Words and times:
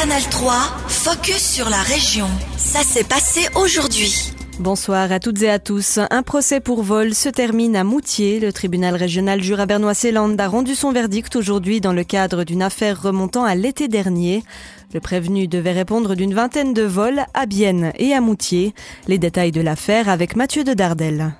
Canal 0.00 0.22
3, 0.22 0.52
focus 0.86 1.54
sur 1.54 1.68
la 1.68 1.82
région. 1.82 2.28
Ça 2.56 2.84
s'est 2.84 3.02
passé 3.02 3.48
aujourd'hui. 3.56 4.32
Bonsoir 4.60 5.10
à 5.10 5.18
toutes 5.18 5.42
et 5.42 5.50
à 5.50 5.58
tous. 5.58 5.98
Un 6.10 6.22
procès 6.22 6.60
pour 6.60 6.84
vol 6.84 7.16
se 7.16 7.28
termine 7.28 7.74
à 7.74 7.82
Moutier. 7.82 8.38
Le 8.38 8.52
tribunal 8.52 8.94
régional 8.94 9.42
Jura-Bernois-Célande 9.42 10.40
a 10.40 10.46
rendu 10.46 10.76
son 10.76 10.92
verdict 10.92 11.34
aujourd'hui 11.34 11.80
dans 11.80 11.92
le 11.92 12.04
cadre 12.04 12.44
d'une 12.44 12.62
affaire 12.62 13.02
remontant 13.02 13.42
à 13.42 13.56
l'été 13.56 13.88
dernier. 13.88 14.44
Le 14.94 15.00
prévenu 15.00 15.48
devait 15.48 15.72
répondre 15.72 16.14
d'une 16.14 16.32
vingtaine 16.32 16.74
de 16.74 16.84
vols 16.84 17.24
à 17.34 17.46
Bienne 17.46 17.90
et 17.98 18.14
à 18.14 18.20
Moutier. 18.20 18.76
Les 19.08 19.18
détails 19.18 19.50
de 19.50 19.62
l'affaire 19.62 20.08
avec 20.08 20.36
Mathieu 20.36 20.62
de 20.62 20.74
Dardel. 20.74 21.34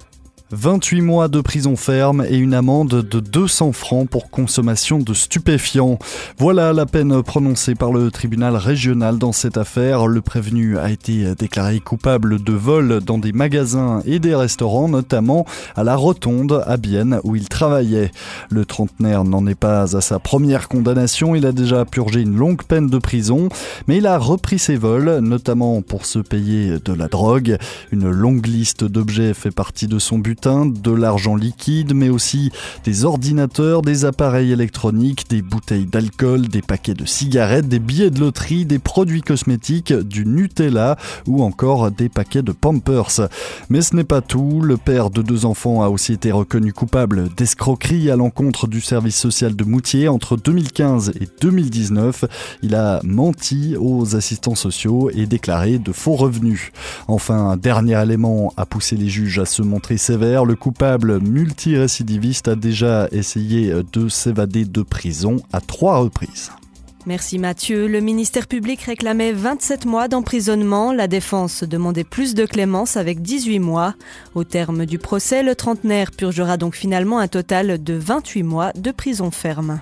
28 0.50 1.02
mois 1.02 1.28
de 1.28 1.42
prison 1.42 1.76
ferme 1.76 2.24
et 2.26 2.38
une 2.38 2.54
amende 2.54 3.02
de 3.02 3.20
200 3.20 3.72
francs 3.72 4.08
pour 4.08 4.30
consommation 4.30 4.98
de 4.98 5.12
stupéfiants. 5.12 5.98
Voilà 6.38 6.72
la 6.72 6.86
peine 6.86 7.22
prononcée 7.22 7.74
par 7.74 7.92
le 7.92 8.10
tribunal 8.10 8.56
régional 8.56 9.18
dans 9.18 9.32
cette 9.32 9.58
affaire. 9.58 10.06
Le 10.06 10.22
prévenu 10.22 10.78
a 10.78 10.90
été 10.90 11.34
déclaré 11.34 11.80
coupable 11.80 12.42
de 12.42 12.52
vol 12.54 13.00
dans 13.04 13.18
des 13.18 13.32
magasins 13.32 14.00
et 14.06 14.20
des 14.20 14.34
restaurants, 14.34 14.88
notamment 14.88 15.44
à 15.76 15.84
la 15.84 15.96
Rotonde 15.96 16.62
à 16.66 16.78
Bienne 16.78 17.20
où 17.24 17.36
il 17.36 17.50
travaillait. 17.50 18.10
Le 18.48 18.64
trentenaire 18.64 19.24
n'en 19.24 19.46
est 19.46 19.54
pas 19.54 19.96
à 19.96 20.00
sa 20.00 20.18
première 20.18 20.68
condamnation. 20.68 21.34
Il 21.34 21.44
a 21.44 21.52
déjà 21.52 21.84
purgé 21.84 22.22
une 22.22 22.36
longue 22.36 22.62
peine 22.62 22.88
de 22.88 22.98
prison, 22.98 23.50
mais 23.86 23.98
il 23.98 24.06
a 24.06 24.16
repris 24.16 24.58
ses 24.58 24.76
vols, 24.76 25.18
notamment 25.18 25.82
pour 25.82 26.06
se 26.06 26.20
payer 26.20 26.78
de 26.82 26.94
la 26.94 27.08
drogue. 27.08 27.58
Une 27.92 28.08
longue 28.08 28.46
liste 28.46 28.84
d'objets 28.84 29.34
fait 29.34 29.50
partie 29.50 29.88
de 29.88 29.98
son 29.98 30.18
but 30.18 30.37
de 30.46 30.92
l'argent 30.92 31.34
liquide, 31.34 31.94
mais 31.94 32.10
aussi 32.10 32.52
des 32.84 33.04
ordinateurs, 33.04 33.82
des 33.82 34.04
appareils 34.04 34.52
électroniques, 34.52 35.28
des 35.28 35.42
bouteilles 35.42 35.86
d'alcool, 35.86 36.46
des 36.46 36.62
paquets 36.62 36.94
de 36.94 37.04
cigarettes, 37.04 37.68
des 37.68 37.80
billets 37.80 38.10
de 38.10 38.20
loterie, 38.20 38.64
des 38.64 38.78
produits 38.78 39.22
cosmétiques, 39.22 39.92
du 39.92 40.24
Nutella 40.24 40.96
ou 41.26 41.42
encore 41.42 41.90
des 41.90 42.08
paquets 42.08 42.42
de 42.42 42.52
Pampers. 42.52 43.28
Mais 43.68 43.82
ce 43.82 43.96
n'est 43.96 44.04
pas 44.04 44.20
tout, 44.20 44.60
le 44.60 44.76
père 44.76 45.10
de 45.10 45.22
deux 45.22 45.44
enfants 45.44 45.82
a 45.82 45.88
aussi 45.88 46.12
été 46.12 46.30
reconnu 46.30 46.72
coupable 46.72 47.28
d'escroquerie 47.36 48.10
à 48.10 48.16
l'encontre 48.16 48.68
du 48.68 48.80
service 48.80 49.16
social 49.16 49.56
de 49.56 49.64
Moutier 49.64 50.06
entre 50.06 50.36
2015 50.36 51.14
et 51.20 51.28
2019. 51.40 52.26
Il 52.62 52.76
a 52.76 53.00
menti 53.02 53.74
aux 53.76 54.14
assistants 54.14 54.54
sociaux 54.54 55.10
et 55.12 55.26
déclaré 55.26 55.78
de 55.78 55.90
faux 55.90 56.14
revenus. 56.14 56.70
Enfin, 57.08 57.50
un 57.50 57.56
dernier 57.56 58.00
élément 58.00 58.52
a 58.56 58.66
poussé 58.66 58.94
les 58.94 59.08
juges 59.08 59.40
à 59.40 59.44
se 59.44 59.62
montrer 59.62 59.96
sévères 59.96 60.27
le 60.28 60.54
coupable 60.54 61.20
multirécidiviste 61.20 62.48
a 62.48 62.54
déjà 62.54 63.08
essayé 63.12 63.72
de 63.92 64.08
s'évader 64.08 64.64
de 64.64 64.82
prison 64.82 65.36
à 65.52 65.60
trois 65.60 65.98
reprises. 65.98 66.50
Merci 67.06 67.38
Mathieu. 67.38 67.86
Le 67.86 68.00
ministère 68.00 68.46
public 68.46 68.82
réclamait 68.82 69.32
27 69.32 69.86
mois 69.86 70.08
d'emprisonnement. 70.08 70.92
La 70.92 71.08
défense 71.08 71.64
demandait 71.64 72.04
plus 72.04 72.34
de 72.34 72.44
clémence 72.44 72.98
avec 72.98 73.22
18 73.22 73.60
mois. 73.60 73.94
Au 74.34 74.44
terme 74.44 74.84
du 74.84 74.98
procès, 74.98 75.42
le 75.42 75.54
trentenaire 75.54 76.10
purgera 76.10 76.58
donc 76.58 76.74
finalement 76.74 77.18
un 77.18 77.28
total 77.28 77.82
de 77.82 77.94
28 77.94 78.42
mois 78.42 78.72
de 78.74 78.90
prison 78.90 79.30
ferme 79.30 79.80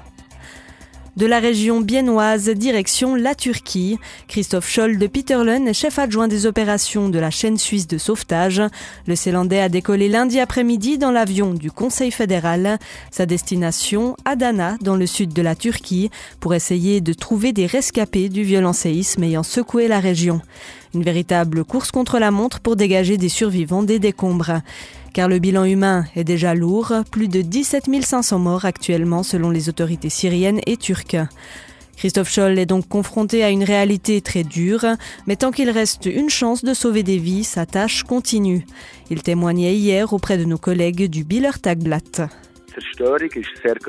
de 1.16 1.24
la 1.24 1.38
région 1.40 1.80
biennoise, 1.80 2.50
direction 2.50 3.14
la 3.14 3.34
Turquie. 3.34 3.98
Christophe 4.28 4.68
Scholl 4.68 4.98
de 4.98 5.06
Peterlen 5.06 5.72
chef 5.72 5.98
adjoint 5.98 6.28
des 6.28 6.44
opérations 6.44 7.08
de 7.08 7.18
la 7.18 7.30
chaîne 7.30 7.56
suisse 7.56 7.86
de 7.86 7.96
sauvetage. 7.96 8.60
Le 9.06 9.16
Zélandais 9.16 9.60
a 9.60 9.70
décollé 9.70 10.10
lundi 10.10 10.38
après-midi 10.40 10.98
dans 10.98 11.10
l'avion 11.10 11.54
du 11.54 11.70
Conseil 11.70 12.10
fédéral. 12.10 12.78
Sa 13.10 13.24
destination, 13.24 14.14
Adana, 14.26 14.76
dans 14.82 14.96
le 14.96 15.06
sud 15.06 15.32
de 15.32 15.40
la 15.40 15.54
Turquie, 15.54 16.10
pour 16.38 16.54
essayer 16.54 17.00
de 17.00 17.14
trouver 17.14 17.52
des 17.52 17.66
rescapés 17.66 18.28
du 18.28 18.42
violent 18.42 18.74
séisme 18.74 19.24
ayant 19.24 19.42
secoué 19.42 19.88
la 19.88 20.00
région. 20.00 20.42
Une 20.94 21.02
véritable 21.02 21.64
course 21.64 21.90
contre 21.90 22.18
la 22.18 22.30
montre 22.30 22.60
pour 22.60 22.76
dégager 22.76 23.16
des 23.16 23.28
survivants 23.30 23.82
des 23.82 23.98
décombres 23.98 24.60
car 25.16 25.28
le 25.28 25.38
bilan 25.38 25.64
humain 25.64 26.04
est 26.14 26.24
déjà 26.24 26.54
lourd, 26.54 26.92
plus 27.10 27.28
de 27.28 27.40
17 27.40 27.84
500 28.04 28.38
morts 28.38 28.66
actuellement 28.66 29.22
selon 29.22 29.48
les 29.48 29.70
autorités 29.70 30.10
syriennes 30.10 30.60
et 30.66 30.76
turques. 30.76 31.16
Christophe 31.96 32.30
Scholl 32.30 32.58
est 32.58 32.66
donc 32.66 32.86
confronté 32.86 33.42
à 33.42 33.48
une 33.48 33.64
réalité 33.64 34.20
très 34.20 34.44
dure, 34.44 34.84
mais 35.26 35.36
tant 35.36 35.52
qu'il 35.52 35.70
reste 35.70 36.04
une 36.04 36.28
chance 36.28 36.64
de 36.64 36.74
sauver 36.74 37.02
des 37.02 37.16
vies, 37.16 37.44
sa 37.44 37.64
tâche 37.64 38.02
continue. 38.02 38.66
Il 39.08 39.22
témoignait 39.22 39.74
hier 39.74 40.12
auprès 40.12 40.36
de 40.36 40.44
nos 40.44 40.58
collègues 40.58 41.08
du 41.08 41.24
Biller 41.24 41.58
Tagblatt. 41.62 42.20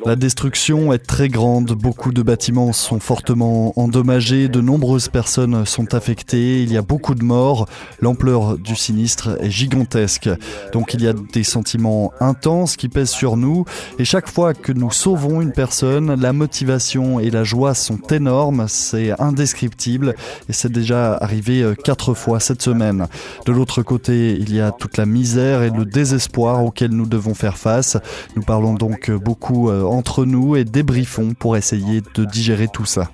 La 0.06 0.16
destruction 0.16 0.94
est 0.94 1.00
très 1.06 1.28
grande, 1.28 1.74
beaucoup 1.74 2.12
de 2.12 2.22
bâtiments 2.22 2.74
sont 2.74 3.00
fortement 3.00 3.74
endommagés, 3.78 4.48
de 4.48 4.62
nombreuses 4.62 5.10
personnes 5.10 5.66
sont 5.66 5.94
affectées, 5.94 6.64
il 6.64 6.72
y 6.72 6.78
a 6.78 6.82
beaucoup 6.82 7.16
de 7.16 7.24
morts, 7.24 7.68
l'ampleur 8.00 8.58
du 8.58 8.76
sinistre 8.76 9.38
est 9.42 9.50
gigantesque. 9.50 10.30
Donc 10.72 10.94
il 10.94 11.04
y 11.04 11.08
a 11.08 11.14
des 11.14 11.44
sentiments 11.44 12.14
intenses 12.20 12.78
qui 12.78 12.88
pèsent 12.90 13.10
sur 13.10 13.38
nous. 13.38 13.66
Et 14.00 14.06
chaque 14.06 14.30
fois 14.30 14.54
que 14.54 14.72
nous 14.72 14.92
sauvons 14.92 15.42
une 15.42 15.52
personne, 15.52 16.20
la 16.20 16.34
motivation 16.34 17.20
et 17.20 17.30
la 17.30 17.44
joie 17.44 17.74
sont 17.74 18.00
énormes, 18.10 18.66
c'est 18.68 19.20
indescriptible. 19.20 20.16
Et 20.50 20.54
c'est 20.54 20.72
déjà 20.72 21.14
arrivé 21.16 21.62
euh, 21.62 21.76
quatre 21.76 22.14
fois 22.14 22.40
cette 22.40 22.62
semaine. 22.62 23.08
De 23.46 23.52
l'autre 23.52 23.82
côté, 23.82 24.34
il 24.34 24.54
y 24.54 24.62
a 24.62 24.72
toute 24.72 24.98
la 24.98 25.06
misère 25.06 25.64
et 25.64 25.70
le 25.70 25.86
désespoir 25.86 26.64
auquel 26.64 26.92
nous 26.92 27.06
devons 27.06 27.34
faire 27.34 27.58
face. 27.58 27.98
Nous 28.36 28.44
parlons 28.44 28.77
donc 28.78 29.12
beaucoup 29.12 29.70
euh, 29.70 29.84
entre 29.84 30.26
nous 30.26 30.56
et 30.56 30.64
débriefons 30.64 31.34
pour 31.34 31.58
essayer 31.58 32.02
de 32.16 32.26
digérer 32.26 32.68
tout 32.68 32.86
ça. 32.86 33.10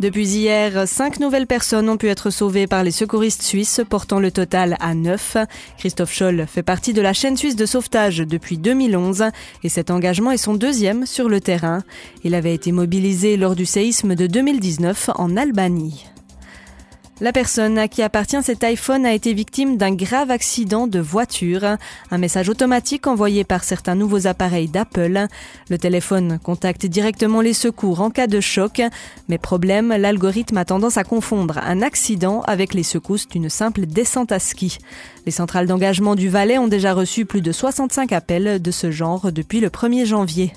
Depuis 0.00 0.28
hier, 0.28 0.86
cinq 0.86 1.20
nouvelles 1.20 1.46
personnes 1.46 1.88
ont 1.88 1.96
pu 1.96 2.08
être 2.08 2.30
sauvées 2.30 2.66
par 2.66 2.84
les 2.84 2.90
secouristes 2.90 3.42
suisses, 3.42 3.80
portant 3.88 4.20
le 4.20 4.30
total 4.30 4.76
à 4.80 4.94
neuf. 4.94 5.36
Christophe 5.78 6.12
Scholl 6.12 6.46
fait 6.46 6.62
partie 6.62 6.92
de 6.92 7.02
la 7.02 7.12
chaîne 7.12 7.36
suisse 7.36 7.56
de 7.56 7.66
sauvetage 7.66 8.18
depuis 8.18 8.58
2011 8.58 9.24
et 9.62 9.68
cet 9.68 9.90
engagement 9.90 10.30
est 10.30 10.36
son 10.36 10.54
deuxième 10.54 11.06
sur 11.06 11.28
le 11.28 11.40
terrain. 11.40 11.82
Il 12.24 12.34
avait 12.34 12.54
été 12.54 12.72
mobilisé 12.72 13.36
lors 13.36 13.56
du 13.56 13.66
séisme 13.66 14.14
de 14.14 14.26
2019 14.26 15.10
en 15.14 15.36
Albanie. 15.36 16.11
La 17.22 17.32
personne 17.32 17.78
à 17.78 17.86
qui 17.86 18.02
appartient 18.02 18.42
cet 18.42 18.64
iPhone 18.64 19.06
a 19.06 19.12
été 19.12 19.32
victime 19.32 19.76
d'un 19.76 19.94
grave 19.94 20.32
accident 20.32 20.88
de 20.88 20.98
voiture. 20.98 21.62
Un 22.10 22.18
message 22.18 22.48
automatique 22.48 23.06
envoyé 23.06 23.44
par 23.44 23.62
certains 23.62 23.94
nouveaux 23.94 24.26
appareils 24.26 24.66
d'Apple. 24.66 25.28
Le 25.70 25.78
téléphone 25.78 26.40
contacte 26.42 26.84
directement 26.84 27.40
les 27.40 27.52
secours 27.52 28.00
en 28.00 28.10
cas 28.10 28.26
de 28.26 28.40
choc. 28.40 28.82
Mais 29.28 29.38
problème, 29.38 29.90
l'algorithme 29.90 30.56
a 30.56 30.64
tendance 30.64 30.96
à 30.96 31.04
confondre 31.04 31.58
un 31.58 31.80
accident 31.80 32.40
avec 32.40 32.74
les 32.74 32.82
secousses 32.82 33.28
d'une 33.28 33.48
simple 33.48 33.86
descente 33.86 34.32
à 34.32 34.40
ski. 34.40 34.78
Les 35.24 35.30
centrales 35.30 35.68
d'engagement 35.68 36.16
du 36.16 36.28
Valais 36.28 36.58
ont 36.58 36.66
déjà 36.66 36.92
reçu 36.92 37.24
plus 37.24 37.40
de 37.40 37.52
65 37.52 38.10
appels 38.10 38.60
de 38.60 38.70
ce 38.72 38.90
genre 38.90 39.30
depuis 39.30 39.60
le 39.60 39.68
1er 39.68 40.06
janvier. 40.06 40.52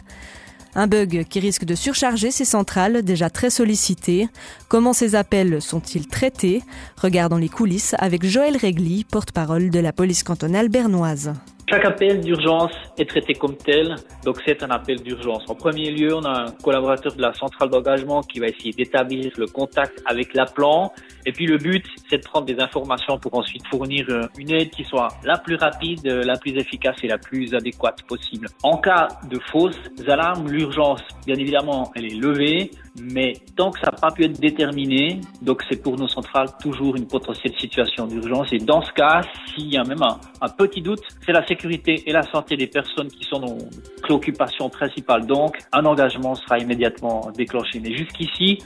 Un 0.75 0.87
bug 0.87 1.25
qui 1.29 1.39
risque 1.39 1.63
de 1.63 1.73
surcharger 1.73 2.31
ces 2.31 2.43
centrales 2.43 3.01
déjà 3.01 3.29
très 3.29 3.49
sollicitées. 3.49 4.27
Comment 4.67 4.91
ces 4.91 5.15
appels 5.15 5.61
sont-ils 5.61 6.07
traités? 6.07 6.61
Regardons 7.01 7.37
les 7.37 7.49
coulisses 7.49 7.95
avec 7.97 8.25
Joël 8.25 8.57
Régli, 8.57 9.05
porte-parole 9.05 9.69
de 9.69 9.79
la 9.79 9.93
police 9.93 10.23
cantonale 10.23 10.67
bernoise. 10.67 11.33
Chaque 11.67 11.83
appel 11.83 12.21
d'urgence 12.21 12.71
est 12.95 13.09
traité 13.09 13.33
comme 13.33 13.57
tel, 13.57 13.95
donc 14.23 14.37
c'est 14.45 14.61
un 14.61 14.69
appel 14.69 15.01
d'urgence. 15.01 15.45
En 15.49 15.55
premier 15.55 15.89
lieu, 15.89 16.13
on 16.13 16.23
a 16.23 16.43
un 16.43 16.51
collaborateur 16.63 17.15
de 17.15 17.21
la 17.21 17.33
centrale 17.33 17.69
d'engagement 17.69 18.21
qui 18.21 18.39
va 18.39 18.45
essayer 18.45 18.71
d'établir 18.71 19.31
le 19.37 19.47
contact 19.47 19.99
avec 20.05 20.35
l'appelant. 20.35 20.93
Et 21.25 21.31
puis 21.31 21.47
le 21.47 21.57
but, 21.57 21.83
c'est 22.07 22.17
de 22.17 22.23
prendre 22.23 22.45
des 22.45 22.59
informations 22.59 23.17
pour 23.17 23.35
ensuite 23.35 23.65
fournir 23.67 24.05
euh, 24.09 24.21
une 24.37 24.51
aide 24.51 24.69
qui 24.69 24.83
soit 24.83 25.07
la 25.23 25.39
plus 25.39 25.55
rapide, 25.55 26.05
euh, 26.05 26.23
la 26.23 26.37
plus 26.37 26.51
efficace 26.51 26.97
et 27.01 27.07
la 27.07 27.17
plus 27.17 27.55
adéquate 27.55 28.03
possible. 28.03 28.47
En 28.61 28.77
cas 28.77 29.07
de 29.27 29.39
fausses 29.51 29.79
alarmes, 30.07 30.47
l'urgence, 30.47 31.01
bien 31.25 31.35
évidemment, 31.35 31.91
elle 31.95 32.05
est 32.05 32.15
levée, 32.15 32.69
mais 33.01 33.33
tant 33.55 33.71
que 33.71 33.79
ça 33.79 33.91
n'a 33.91 33.97
pas 33.97 34.11
pu 34.11 34.23
être 34.23 34.39
déterminé, 34.39 35.19
donc 35.41 35.63
c'est 35.69 35.81
pour 35.81 35.97
nos 35.97 36.07
centrales 36.07 36.49
toujours 36.61 36.95
une 36.95 37.07
potentielle 37.07 37.53
situation 37.59 38.07
d'urgence. 38.07 38.47
Et 38.53 38.57
dans 38.57 38.81
ce 38.81 38.91
cas, 38.93 39.21
s'il 39.53 39.73
y 39.73 39.77
a 39.77 39.83
même 39.83 40.01
un, 40.01 40.49
petit 40.49 40.81
doute, 40.81 41.01
c'est 41.25 41.33
la 41.33 41.45
sécurité 41.55 42.03
et 42.05 42.11
la 42.11 42.23
santé 42.23 42.57
des 42.57 42.67
personnes 42.67 43.07
qui 43.07 43.23
sont 43.23 43.39
nos 43.39 43.57
préoccupations 44.01 44.69
principales. 44.69 45.25
Donc, 45.25 45.57
un 45.71 45.85
engagement 45.85 46.35
sera 46.35 46.59
immédiatement 46.59 47.31
déclenché. 47.35 47.79
Mais 47.79 47.95
jusqu'ici, 47.95 48.59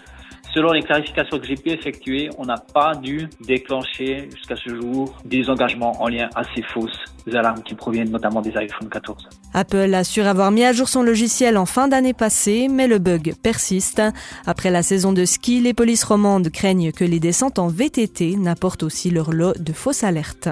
Selon 0.53 0.71
les 0.71 0.81
clarifications 0.81 1.37
que 1.37 1.45
j'ai 1.45 1.55
pu 1.55 1.69
effectuer, 1.69 2.29
on 2.39 2.45
n'a 2.45 2.57
pas 2.57 2.95
dû 2.95 3.29
déclencher 3.45 4.29
jusqu'à 4.35 4.55
ce 4.55 4.69
jour 4.81 5.15
des 5.23 5.47
engagements 5.47 6.01
en 6.01 6.07
lien 6.07 6.27
à 6.35 6.41
ces 6.55 6.63
fausses 6.63 6.97
alarmes 7.31 7.61
qui 7.61 7.75
proviennent 7.75 8.09
notamment 8.09 8.41
des 8.41 8.57
iPhone 8.57 8.89
14. 8.89 9.29
Apple 9.53 9.93
assure 9.93 10.25
avoir 10.25 10.49
mis 10.49 10.63
à 10.63 10.73
jour 10.73 10.89
son 10.89 11.03
logiciel 11.03 11.55
en 11.55 11.67
fin 11.67 11.87
d'année 11.87 12.15
passée, 12.15 12.67
mais 12.67 12.87
le 12.87 12.97
bug 12.97 13.35
persiste. 13.43 14.01
Après 14.47 14.71
la 14.71 14.81
saison 14.81 15.13
de 15.13 15.23
ski, 15.23 15.61
les 15.61 15.75
polices 15.75 16.03
romandes 16.03 16.49
craignent 16.49 16.91
que 16.91 17.05
les 17.05 17.19
descentes 17.19 17.59
en 17.59 17.67
VTT 17.67 18.35
n'apportent 18.37 18.81
aussi 18.81 19.11
leur 19.11 19.31
lot 19.31 19.53
de 19.59 19.73
fausses 19.73 20.03
alertes. 20.03 20.49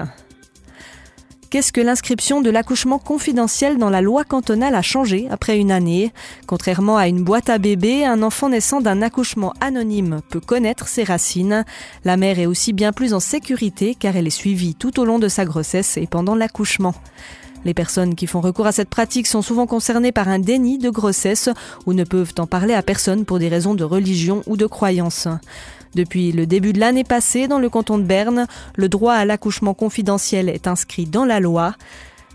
Qu'est-ce 1.50 1.72
que 1.72 1.80
l'inscription 1.80 2.42
de 2.42 2.50
l'accouchement 2.50 2.98
confidentiel 2.98 3.78
dans 3.78 3.88
la 3.88 4.02
loi 4.02 4.22
cantonale 4.24 4.74
a 4.74 4.82
changé 4.82 5.28
après 5.30 5.56
une 5.56 5.72
année 5.72 6.12
Contrairement 6.46 6.98
à 6.98 7.08
une 7.08 7.24
boîte 7.24 7.48
à 7.48 7.56
bébé, 7.56 8.04
un 8.04 8.22
enfant 8.22 8.50
naissant 8.50 8.82
d'un 8.82 9.00
accouchement 9.00 9.54
anonyme 9.62 10.20
peut 10.28 10.40
connaître 10.40 10.88
ses 10.88 11.04
racines. 11.04 11.64
La 12.04 12.18
mère 12.18 12.38
est 12.38 12.44
aussi 12.44 12.74
bien 12.74 12.92
plus 12.92 13.14
en 13.14 13.20
sécurité 13.20 13.94
car 13.94 14.14
elle 14.14 14.26
est 14.26 14.30
suivie 14.30 14.74
tout 14.74 15.00
au 15.00 15.06
long 15.06 15.18
de 15.18 15.28
sa 15.28 15.46
grossesse 15.46 15.96
et 15.96 16.06
pendant 16.06 16.34
l'accouchement. 16.34 16.94
Les 17.64 17.72
personnes 17.72 18.14
qui 18.14 18.26
font 18.26 18.42
recours 18.42 18.66
à 18.66 18.72
cette 18.72 18.90
pratique 18.90 19.26
sont 19.26 19.40
souvent 19.40 19.66
concernées 19.66 20.12
par 20.12 20.28
un 20.28 20.38
déni 20.38 20.76
de 20.76 20.90
grossesse 20.90 21.48
ou 21.86 21.94
ne 21.94 22.04
peuvent 22.04 22.34
en 22.38 22.46
parler 22.46 22.74
à 22.74 22.82
personne 22.82 23.24
pour 23.24 23.38
des 23.38 23.48
raisons 23.48 23.74
de 23.74 23.84
religion 23.84 24.42
ou 24.46 24.58
de 24.58 24.66
croyance. 24.66 25.28
Depuis 25.94 26.32
le 26.32 26.46
début 26.46 26.72
de 26.72 26.80
l'année 26.80 27.04
passée, 27.04 27.48
dans 27.48 27.58
le 27.58 27.68
canton 27.68 27.98
de 27.98 28.04
Berne, 28.04 28.46
le 28.76 28.88
droit 28.88 29.14
à 29.14 29.24
l'accouchement 29.24 29.74
confidentiel 29.74 30.48
est 30.48 30.66
inscrit 30.66 31.06
dans 31.06 31.24
la 31.24 31.40
loi. 31.40 31.74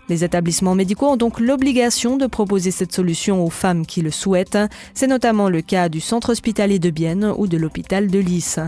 Les 0.08 0.22
établissements 0.22 0.74
médicaux 0.74 1.12
ont 1.12 1.16
donc 1.16 1.40
l'obligation 1.40 2.16
de 2.16 2.26
proposer 2.26 2.70
cette 2.70 2.92
solution 2.92 3.42
aux 3.42 3.50
femmes 3.50 3.86
qui 3.86 4.02
le 4.02 4.10
souhaitent. 4.10 4.58
C'est 4.92 5.06
notamment 5.06 5.48
le 5.48 5.62
cas 5.62 5.88
du 5.88 6.00
centre 6.00 6.30
hospitalier 6.30 6.78
de 6.78 6.90
Bienne 6.90 7.32
ou 7.36 7.46
de 7.46 7.56
l'hôpital 7.56 8.08
de 8.08 8.18
Lys. 8.18 8.58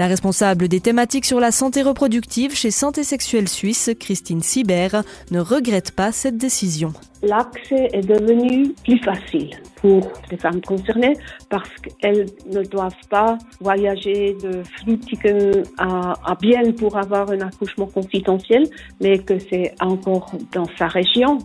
La 0.00 0.06
responsable 0.06 0.68
des 0.68 0.80
thématiques 0.80 1.26
sur 1.26 1.40
la 1.40 1.50
santé 1.50 1.82
reproductive 1.82 2.54
chez 2.54 2.70
Santé 2.70 3.04
Sexuelle 3.04 3.48
Suisse, 3.48 3.90
Christine 4.00 4.40
Sibert, 4.40 5.02
ne 5.30 5.40
regrette 5.40 5.92
pas 5.92 6.10
cette 6.10 6.38
décision. 6.38 6.94
L'accès 7.22 7.90
est 7.92 8.08
devenu 8.08 8.72
plus 8.82 8.98
facile 9.00 9.50
pour 9.76 10.10
les 10.30 10.38
femmes 10.38 10.62
concernées 10.62 11.18
parce 11.50 11.68
qu'elles 11.82 12.24
ne 12.50 12.62
doivent 12.62 13.06
pas 13.10 13.36
voyager 13.60 14.34
de 14.42 14.62
Flutigen 14.62 15.64
à, 15.76 16.14
à 16.24 16.34
Bienne 16.34 16.74
pour 16.74 16.96
avoir 16.96 17.30
un 17.30 17.42
accouchement 17.42 17.84
confidentiel, 17.84 18.64
mais 19.02 19.18
que 19.18 19.38
c'est 19.38 19.74
encore 19.80 20.32
dans 20.52 20.68
sa 20.78 20.86
région. 20.86 21.36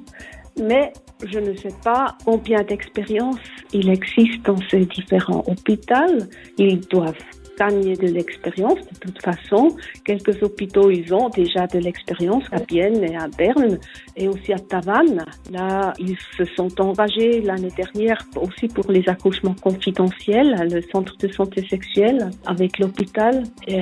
Mais 0.64 0.94
je 1.30 1.40
ne 1.40 1.54
sais 1.58 1.76
pas 1.84 2.18
combien 2.24 2.64
d'expériences 2.64 3.36
il 3.74 3.90
existe 3.90 4.46
dans 4.46 4.60
ces 4.72 4.86
différents 4.86 5.44
hôpitaux. 5.46 6.24
Ils 6.58 6.80
doivent 6.88 7.20
gagner 7.58 7.96
de 7.96 8.08
l'expérience. 8.08 8.80
De 8.80 9.00
toute 9.00 9.22
façon, 9.22 9.76
quelques 10.04 10.42
hôpitaux, 10.42 10.90
ils 10.90 11.14
ont 11.14 11.30
déjà 11.30 11.68
de 11.68 11.80
l'expérience 11.80 12.44
à 12.52 12.60
Bienne 12.60 13.04
et 13.04 13.16
à 13.16 13.28
Berne 13.28 13.80
et 14.16 14.28
aussi 14.28 14.54
à 14.54 14.60
Tavannes. 14.60 15.26
Là, 15.52 15.94
ils 16.00 16.18
se 16.38 16.46
sont 16.56 16.82
engagés 16.82 17.42
l'année 17.42 17.72
dernière 17.76 18.20
aussi 18.36 18.68
pour 18.68 18.92
les 18.92 19.08
accouchements 19.08 19.56
confidentiels, 19.62 20.68
le 20.72 20.82
centre 20.92 21.16
de 21.18 21.28
santé 21.32 21.66
sexuelle 21.68 22.30
avec 22.46 22.80
l'hôpital. 22.80 23.44
Euh, 23.70 23.82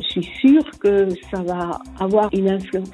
je 0.00 0.08
suis 0.08 0.30
sûre 0.40 0.64
que 0.80 1.08
ça 1.30 1.42
va 1.42 1.80
avoir 2.00 2.28
une 2.32 2.50
influence 2.50 2.90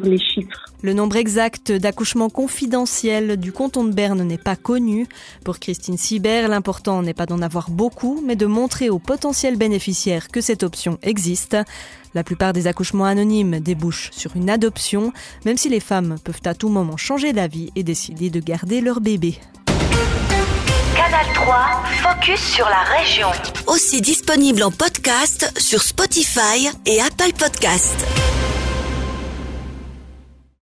les 0.00 0.18
chiffres. 0.18 0.72
Le 0.82 0.94
nombre 0.94 1.16
exact 1.16 1.70
d'accouchements 1.70 2.28
confidentiels 2.28 3.36
du 3.36 3.52
canton 3.52 3.84
de 3.84 3.92
Berne 3.92 4.22
n'est 4.22 4.38
pas 4.38 4.56
connu. 4.56 5.06
Pour 5.44 5.60
Christine 5.60 5.96
Sibert, 5.96 6.48
l'important 6.48 7.02
n'est 7.02 7.14
pas 7.14 7.26
d'en 7.26 7.40
avoir 7.40 7.70
beaucoup, 7.70 8.22
mais 8.26 8.34
de 8.34 8.46
montrer 8.46 8.90
aux 8.90 8.98
potentiels 8.98 9.56
bénéficiaires 9.56 10.28
que 10.28 10.40
cette 10.40 10.62
option 10.64 10.98
existe. 11.02 11.56
La 12.14 12.24
plupart 12.24 12.52
des 12.52 12.66
accouchements 12.66 13.04
anonymes 13.04 13.60
débouchent 13.60 14.10
sur 14.12 14.36
une 14.36 14.50
adoption, 14.50 15.12
même 15.44 15.56
si 15.56 15.68
les 15.68 15.80
femmes 15.80 16.16
peuvent 16.22 16.40
à 16.44 16.54
tout 16.54 16.68
moment 16.68 16.96
changer 16.96 17.32
d'avis 17.32 17.70
et 17.76 17.82
décider 17.82 18.28
de 18.28 18.40
garder 18.40 18.80
leur 18.80 19.00
bébé. 19.00 19.38
Canal 20.96 21.26
3, 21.34 21.82
focus 22.02 22.40
sur 22.40 22.68
la 22.68 22.82
région. 22.98 23.28
Aussi 23.66 24.00
disponible 24.02 24.62
en 24.62 24.70
podcast 24.70 25.50
sur 25.58 25.82
Spotify 25.82 26.68
et 26.86 27.00
Apple 27.00 27.32
Podcast. 27.38 28.06